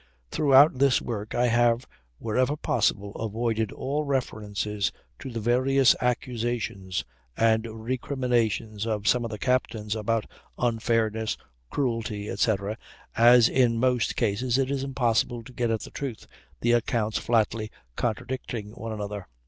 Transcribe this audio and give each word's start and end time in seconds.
Throughout 0.31 0.79
this 0.79 0.99
work 0.99 1.35
I 1.35 1.45
have 1.45 1.85
wherever 2.17 2.55
possible 2.57 3.11
avoided 3.13 3.71
all 3.71 4.03
references 4.03 4.91
to 5.19 5.29
the 5.29 5.39
various 5.39 5.95
accusations 6.01 7.05
and 7.37 7.67
recriminations 7.67 8.87
of 8.87 9.07
some 9.07 9.23
of 9.23 9.29
the 9.29 9.37
captains 9.37 9.95
about 9.95 10.25
"unfairness," 10.57 11.37
"cruelty," 11.69 12.29
etc., 12.31 12.79
as 13.15 13.47
in 13.47 13.77
most 13.77 14.15
cases 14.15 14.57
it 14.57 14.71
is 14.71 14.83
impossible 14.83 15.43
to 15.43 15.53
get 15.53 15.69
at 15.69 15.81
the 15.81 15.91
truth, 15.91 16.25
the 16.61 16.71
accounts 16.71 17.19
flatly 17.19 17.69
contradicting 17.95 18.71
one 18.71 18.91
another. 18.93 19.27